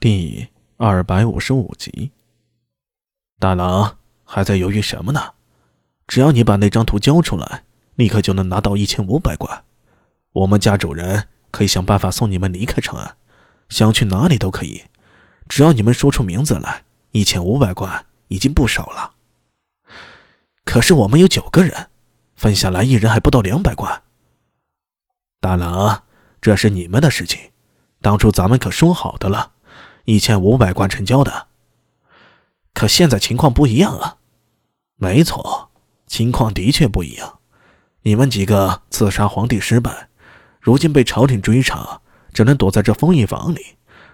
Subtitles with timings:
[0.00, 0.46] 第
[0.76, 2.12] 二百五十五集，
[3.40, 5.32] 大郎还在犹豫什么呢？
[6.06, 7.64] 只要你把那张图交出来，
[7.96, 9.64] 立刻就能拿到一千五百贯。
[10.30, 13.16] 我们家主人可以想办法送你们离开长安，
[13.70, 14.84] 想去哪里都可以。
[15.48, 19.14] 只要你们说出名字来，一千五百贯已经不少了。
[20.64, 21.90] 可是我们有九个人，
[22.36, 24.04] 分下来一人还不到两百贯。
[25.40, 26.04] 大郎，
[26.40, 27.50] 这是你们的事情，
[28.00, 29.54] 当初咱们可说好的了。
[30.08, 31.48] 一千五百贯成交的，
[32.72, 34.16] 可现在情况不一样啊！
[34.96, 35.68] 没错，
[36.06, 37.40] 情况的确不一样。
[38.00, 40.08] 你们几个刺杀皇帝失败，
[40.62, 42.00] 如今被朝廷追查，
[42.32, 43.60] 只能躲在这封印房里，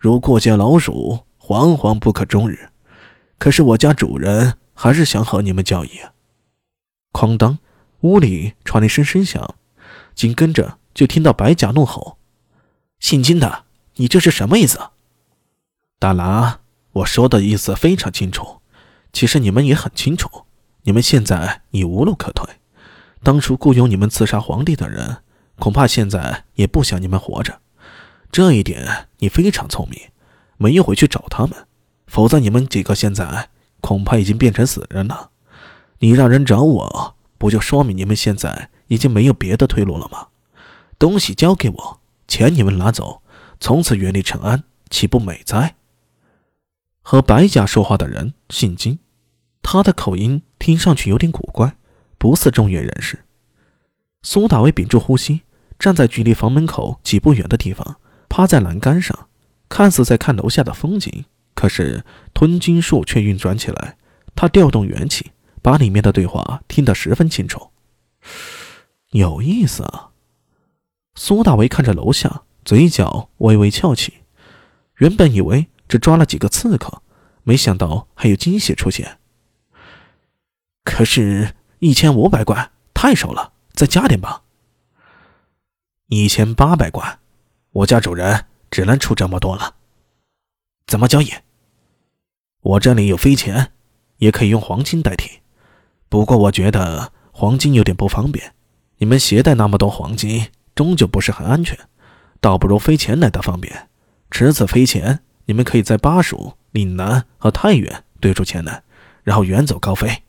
[0.00, 2.70] 如过街老鼠，惶惶不可终日。
[3.38, 6.00] 可是我家主人还是想和你们交易。
[7.12, 7.60] 哐当，
[8.00, 9.54] 屋里传来一声声响，
[10.16, 12.18] 紧跟着就听到白甲怒吼
[12.98, 14.80] ：“姓金的，你这是什么意思？”
[15.98, 16.58] 大郎，
[16.92, 18.60] 我说的意思非常清楚，
[19.14, 20.28] 其实你们也很清楚，
[20.82, 22.46] 你们现在已无路可退。
[23.22, 25.22] 当初雇佣你们刺杀皇帝的人，
[25.58, 27.60] 恐怕现在也不想你们活着。
[28.30, 29.98] 这一点你非常聪明，
[30.58, 31.66] 没有回去找他们，
[32.06, 33.48] 否则你们几个现在
[33.80, 35.30] 恐怕已经变成死人了。
[36.00, 40.28] 你让人找我，不就说明你们现在已经没有别的退路了吗？
[40.98, 43.22] 东西交给我，钱你们拿走，
[43.58, 45.74] 从此远离长安，岂不美哉？
[47.08, 48.98] 和白甲说话的人姓金，
[49.62, 51.76] 他的口音听上去有点古怪，
[52.18, 53.24] 不似中原人士。
[54.22, 55.42] 苏大伟屏住呼吸，
[55.78, 59.28] 站在距离房门口几步远的地方，趴在栏杆上，
[59.68, 63.96] 看似在看楼下的风景，可是吞金术却运转起来。
[64.34, 65.30] 他调动元气，
[65.62, 67.70] 把里面的对话听得十分清楚。
[69.12, 70.10] 有意思啊！
[71.14, 74.14] 苏大为看着楼下，嘴角微微翘起，
[74.96, 75.68] 原本以为。
[75.88, 77.02] 只抓了几个刺客，
[77.42, 79.18] 没想到还有惊喜出现。
[80.84, 84.42] 可是，一千五百贯太少了，再加点吧。
[86.08, 87.18] 一千八百贯，
[87.72, 89.74] 我家主人只能出这么多了。
[90.86, 91.32] 怎么交易？
[92.60, 93.72] 我这里有飞钱，
[94.18, 95.40] 也可以用黄金代替。
[96.08, 98.54] 不过我觉得黄金有点不方便，
[98.98, 101.76] 你们携带那么多黄金，终究不是很安全，
[102.40, 103.88] 倒不如飞钱来的方便。
[104.30, 105.20] 持此飞钱。
[105.46, 108.84] 你们可以在巴蜀、岭南和太原兑出钱来，
[109.22, 110.22] 然后远走高飞。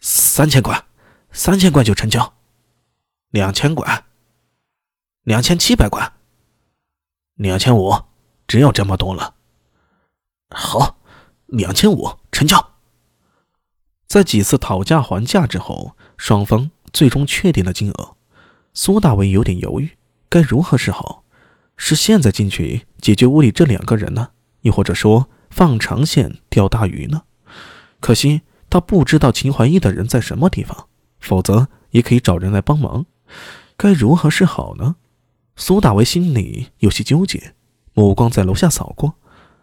[0.00, 0.84] 三千贯，
[1.32, 2.34] 三千贯就成交。
[3.30, 4.04] 两千贯，
[5.22, 6.12] 两千七百贯，
[7.34, 8.04] 两千五，
[8.46, 9.34] 只有这么多了。
[10.50, 10.98] 好，
[11.46, 12.72] 两千五成交。
[14.06, 18.16] 在几次讨价还价之后，双方最终确定了金额。
[18.74, 19.96] 苏大伟有点犹豫，
[20.28, 21.24] 该如何是好？
[21.82, 24.28] 是现在进去解决屋里这两个人呢，
[24.60, 27.22] 亦或者说放长线钓大鱼呢？
[28.00, 33.06] 可惜他不知道秦怀义的人在什么地方，否则也可以找人来帮忙。
[33.78, 34.96] 该如何是好呢？
[35.56, 37.54] 苏大为心里有些纠结，
[37.94, 39.14] 目光在楼下扫过，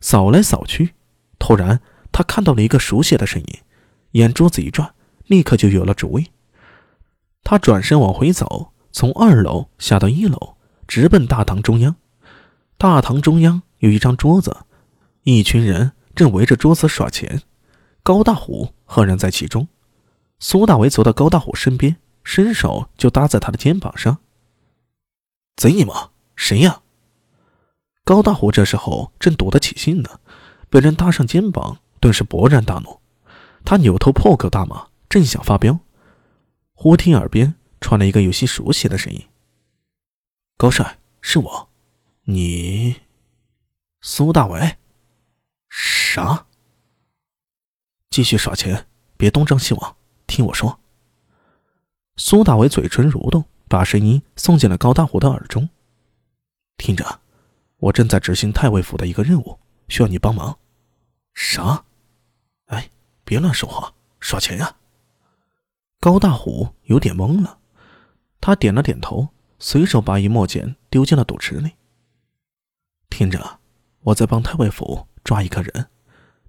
[0.00, 0.94] 扫来扫去，
[1.38, 3.58] 突然他看到了一个熟悉的身影，
[4.12, 4.92] 眼珠子一转，
[5.26, 6.26] 立刻就有了主意。
[7.44, 10.56] 他转身往回走，从二楼下到一楼。
[10.90, 11.94] 直奔大堂中央，
[12.76, 14.56] 大堂中央有一张桌子，
[15.22, 17.42] 一群人正围着桌子耍钱，
[18.02, 19.68] 高大虎赫然在其中。
[20.40, 24.18] 苏大为走到高大虎身边，伸手就搭在他的肩膀上。
[25.54, 26.80] 贼你妈，谁呀？
[28.02, 30.18] 高大虎这时候正躲得起劲呢，
[30.68, 32.98] 被人搭上肩膀，顿时勃然大怒，
[33.64, 35.78] 他扭头破口大骂，正想发飙，
[36.74, 39.22] 忽听耳边传来一个有些熟悉的声音。
[40.60, 41.70] 高帅，是我，
[42.24, 42.94] 你，
[44.02, 44.76] 苏大伟，
[45.70, 46.44] 啥？
[48.10, 50.78] 继续耍钱，别东张西望，听我说。
[52.16, 55.66] 苏大伟嘴唇蠕动，把声音送进了高大虎的耳中。
[56.76, 57.22] 听着，
[57.78, 60.58] 我正在执行太尉府的一个任务，需要你帮忙。
[61.32, 61.86] 啥？
[62.66, 62.90] 哎，
[63.24, 64.76] 别乱说话，耍钱呀！
[66.00, 67.60] 高大虎有点懵了，
[68.42, 69.26] 他点了点头。
[69.62, 71.72] 随手把一墨简丢进了赌池里。
[73.10, 73.60] 听着，
[74.00, 75.88] 我在帮太尉府抓一个人，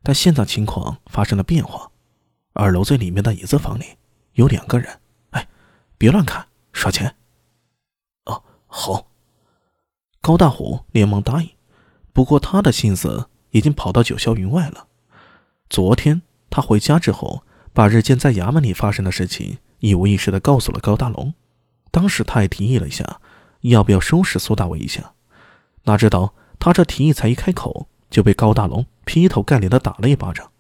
[0.02, 1.92] 但现在情况发生了变化。
[2.54, 3.84] 二楼最里面的椅子房里
[4.34, 5.02] 有两个人。
[5.32, 5.48] 哎，
[5.98, 7.16] 别乱看，耍钱。
[8.26, 9.08] 哦，好。
[10.22, 11.50] 高大虎连忙答应。
[12.14, 14.88] 不过他的心思已经跑到九霄云外了。
[15.70, 17.44] 昨天他回家之后，
[17.74, 21.34] 把日间在衙门里发生的事情一五一十的告诉了高大龙。
[21.92, 23.22] 当时他也提议了一下，
[23.62, 25.14] 要不要收拾苏大伟一下？
[25.84, 30.52] 哪知道他这提议才一开口，就被高大龙劈头盖脸的打了一巴掌。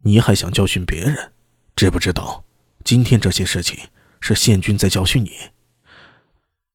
[0.00, 1.32] 你还想教训别人？
[1.76, 2.44] 知不知道，
[2.84, 3.78] 今天这些事情
[4.20, 5.30] 是县君在教训你。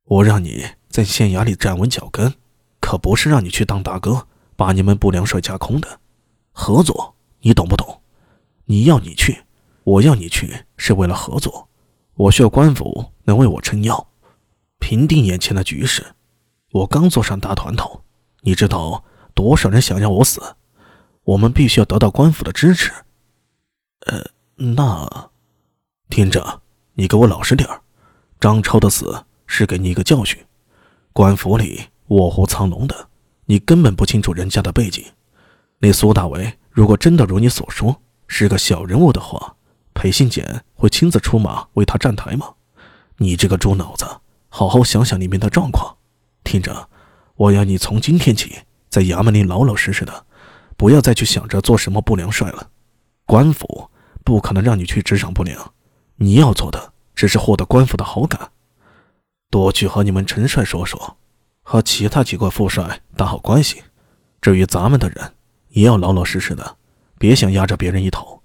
[0.05, 2.33] 我让你在县衙里站稳脚跟，
[2.79, 5.99] 可不是让你去当大哥，把你们不良帅架空的。
[6.51, 8.01] 合作，你懂不懂？
[8.65, 9.43] 你要你去，
[9.83, 11.67] 我要你去，是为了合作。
[12.15, 14.07] 我需要官府能为我撑腰，
[14.79, 16.15] 平定眼前的局势。
[16.71, 18.01] 我刚坐上大团头，
[18.41, 19.03] 你知道
[19.33, 20.41] 多少人想让我死？
[21.23, 22.91] 我们必须要得到官府的支持。
[24.05, 24.23] 呃，
[24.55, 25.29] 那，
[26.09, 26.61] 听着，
[26.93, 27.69] 你给我老实点。
[28.39, 30.39] 张超的死是给你一个教训。
[31.11, 33.09] 官府里卧虎藏龙的，
[33.45, 35.03] 你根本不清楚人家的背景。
[35.79, 39.57] 那苏大为如果真的如你所说是个小人物的话，
[39.93, 42.53] 裴信简会亲自出马为他站台吗？
[43.17, 44.05] 你这个猪脑子，
[44.49, 45.97] 好好想想里面的状况。
[46.43, 46.89] 听着，
[47.35, 48.59] 我要你从今天起
[48.89, 50.25] 在衙门里老老实实的，
[50.77, 52.69] 不要再去想着做什么不良帅了。
[53.25, 53.89] 官府
[54.23, 55.73] 不可能让你去职场不良，
[56.15, 58.51] 你要做的只是获得官府的好感，
[59.49, 61.17] 多去和你们陈帅说说，
[61.63, 63.83] 和其他几个副帅打好关系。
[64.39, 65.33] 至于咱们的人，
[65.69, 66.77] 也要老老实实的，
[67.17, 68.41] 别想压着别人一头。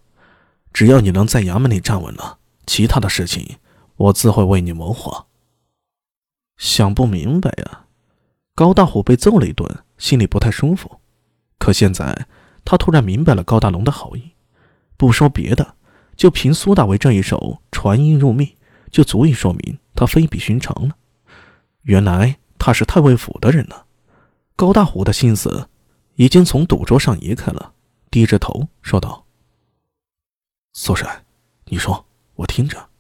[0.73, 3.57] 只要你能在衙门里站稳了，其他的事情
[3.97, 5.27] 我自会为你谋划。
[6.57, 7.87] 想不明白呀！
[8.55, 9.67] 高大虎被揍了一顿，
[9.97, 11.01] 心里不太舒服。
[11.59, 12.27] 可现在
[12.65, 14.33] 他突然明白了高大龙的好意。
[14.97, 15.75] 不说别的，
[16.17, 18.57] 就凭苏大为这一手传音入密，
[18.91, 20.97] 就足以说明他非比寻常了。
[21.83, 23.85] 原来他是太尉府的人呢。
[24.55, 25.69] 高大虎的心思
[26.17, 27.73] 已经从赌桌上移开了，
[28.11, 29.25] 低着头说道
[30.75, 31.25] ：“苏帅，
[31.65, 32.05] 你说，
[32.35, 32.91] 我听着。”